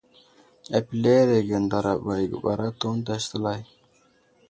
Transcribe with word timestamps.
Apəleerge 0.77 1.55
ndaraba 1.65 2.13
i 2.23 2.25
guɓar 2.31 2.59
atu 2.67 2.85
ənta 2.93 3.15
səlay. 3.27 3.61